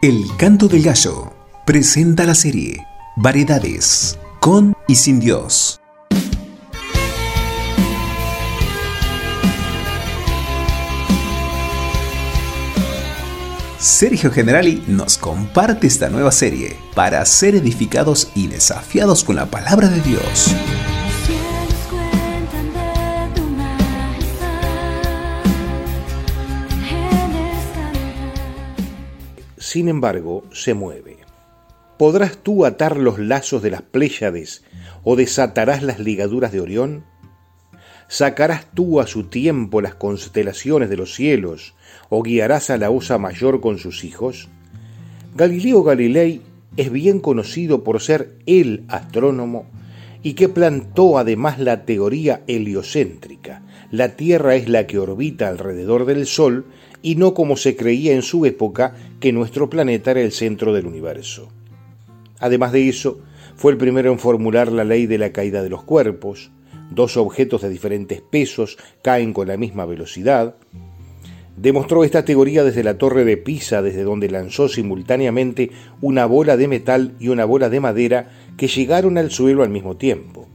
[0.00, 1.32] El Canto del Gallo
[1.66, 2.86] presenta la serie
[3.16, 5.80] Variedades con y sin Dios.
[13.80, 19.88] Sergio Generali nos comparte esta nueva serie para ser edificados y desafiados con la palabra
[19.88, 20.54] de Dios.
[29.68, 31.18] Sin embargo, se mueve.
[31.98, 34.64] ¿Podrás tú atar los lazos de las Pléyades
[35.04, 37.04] o desatarás las ligaduras de Orión?
[38.08, 41.74] ¿Sacarás tú a su tiempo las constelaciones de los cielos
[42.08, 44.48] o guiarás a la osa mayor con sus hijos?
[45.36, 46.40] Galileo Galilei
[46.78, 49.66] es bien conocido por ser el astrónomo
[50.22, 53.62] y que plantó además la teoría heliocéntrica.
[53.90, 56.64] La Tierra es la que orbita alrededor del Sol
[57.02, 60.86] y no como se creía en su época que nuestro planeta era el centro del
[60.86, 61.48] universo.
[62.40, 63.20] Además de eso,
[63.56, 66.50] fue el primero en formular la ley de la caída de los cuerpos,
[66.90, 70.54] dos objetos de diferentes pesos caen con la misma velocidad,
[71.56, 76.68] demostró esta teoría desde la torre de Pisa, desde donde lanzó simultáneamente una bola de
[76.68, 80.48] metal y una bola de madera que llegaron al suelo al mismo tiempo.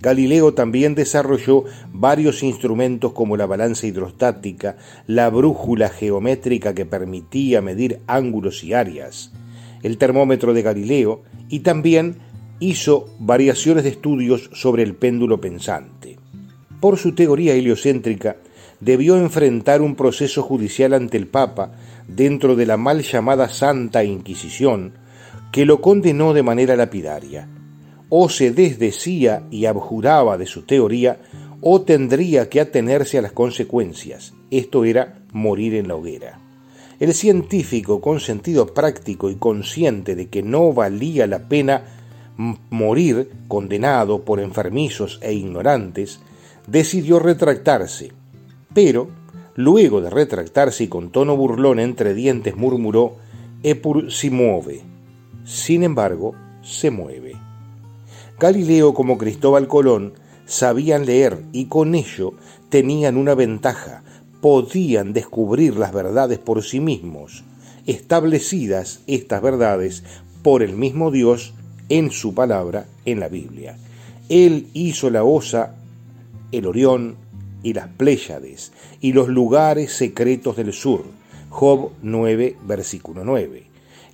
[0.00, 4.76] Galileo también desarrolló varios instrumentos como la balanza hidrostática,
[5.08, 9.32] la brújula geométrica que permitía medir ángulos y áreas,
[9.82, 12.16] el termómetro de Galileo y también
[12.60, 16.16] hizo variaciones de estudios sobre el péndulo pensante.
[16.80, 18.36] Por su teoría heliocéntrica,
[18.80, 21.72] debió enfrentar un proceso judicial ante el Papa
[22.06, 24.92] dentro de la mal llamada Santa Inquisición,
[25.50, 27.48] que lo condenó de manera lapidaria
[28.08, 31.18] o se desdecía y abjuraba de su teoría,
[31.60, 34.32] o tendría que atenerse a las consecuencias.
[34.50, 36.40] Esto era morir en la hoguera.
[37.00, 41.84] El científico, con sentido práctico y consciente de que no valía la pena
[42.70, 46.20] morir condenado por enfermizos e ignorantes,
[46.66, 48.12] decidió retractarse.
[48.74, 49.08] Pero,
[49.54, 53.16] luego de retractarse y con tono burlón entre dientes murmuró,
[53.62, 54.82] Epur si mueve.
[55.44, 57.47] Sin embargo, se mueve.
[58.40, 60.12] Galileo como Cristóbal Colón
[60.46, 62.34] sabían leer y con ello
[62.68, 64.04] tenían una ventaja,
[64.40, 67.42] podían descubrir las verdades por sí mismos,
[67.86, 70.04] establecidas estas verdades
[70.44, 71.52] por el mismo Dios
[71.88, 73.76] en su palabra en la Biblia.
[74.28, 75.74] Él hizo la osa,
[76.52, 77.16] el Orión
[77.64, 78.70] y las Pléyades
[79.00, 81.04] y los lugares secretos del sur.
[81.50, 83.67] Job 9, versículo 9.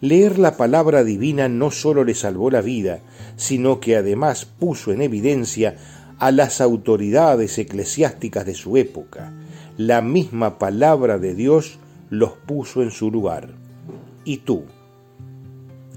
[0.04, 3.00] Leer la palabra divina no sólo le salvó la vida,
[3.36, 5.76] sino que además puso en evidencia
[6.18, 9.32] a las autoridades eclesiásticas de su época.
[9.78, 11.78] La misma palabra de Dios
[12.10, 13.54] los puso en su lugar.
[14.26, 14.64] ¿Y tú?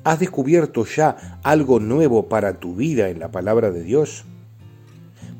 [0.05, 4.23] ¿Has descubierto ya algo nuevo para tu vida en la palabra de Dios?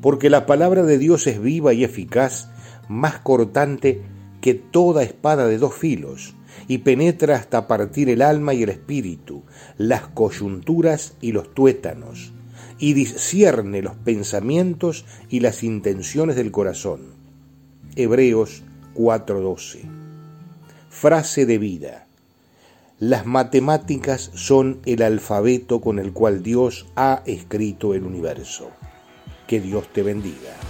[0.02, 2.50] Porque la palabra de Dios es viva y eficaz,
[2.86, 4.02] más cortante
[4.42, 6.34] que toda espada de dos filos
[6.66, 9.42] y penetra hasta partir el alma y el espíritu,
[9.76, 12.32] las coyunturas y los tuétanos,
[12.78, 17.00] y discierne los pensamientos y las intenciones del corazón.
[17.96, 18.62] Hebreos
[18.94, 19.82] 4:12.
[20.90, 22.06] Frase de vida.
[22.98, 28.70] Las matemáticas son el alfabeto con el cual Dios ha escrito el universo.
[29.46, 30.67] Que Dios te bendiga.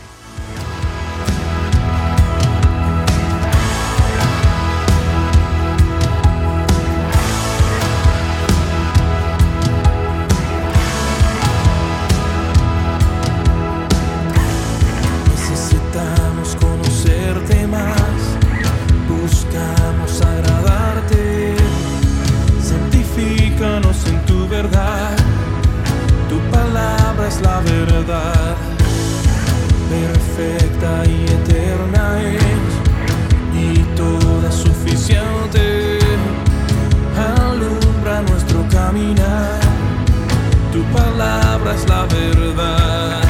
[29.89, 32.73] Perfecta y eterna es,
[33.55, 35.99] y toda suficiente,
[37.17, 39.61] alumbra nuestro caminar.
[40.73, 43.21] Tu palabra es la verdad.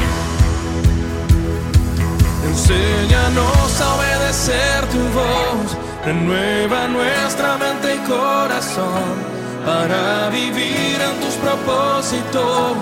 [2.47, 12.77] Enséñanos a obedecer tu voz, renueva nuestra mente y corazón para vivir en tus propósitos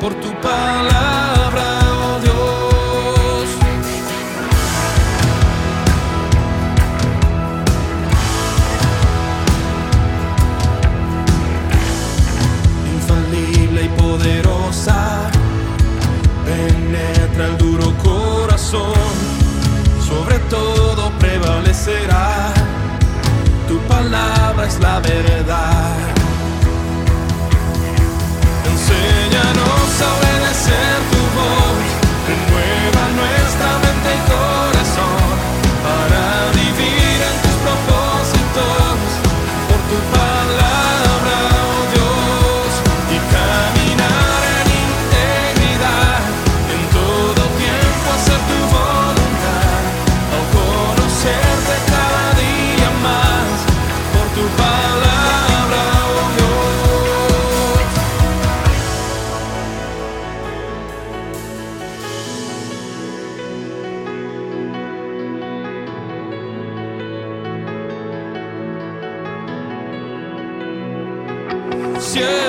[0.00, 1.82] por tu palabra.
[20.08, 22.52] sobre todo prevalecerá
[23.68, 25.81] tu palabra es la verdad.
[72.14, 72.41] Monsieur.